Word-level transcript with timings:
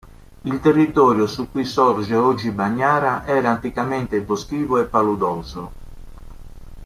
Il 0.45 0.59
territorio 0.61 1.27
su 1.27 1.51
cui 1.51 1.63
sorge 1.63 2.15
oggi 2.15 2.49
Bagnara 2.49 3.23
era 3.27 3.51
anticamente 3.51 4.19
boschivo 4.23 4.79
e 4.79 4.85
paludoso. 4.85 5.71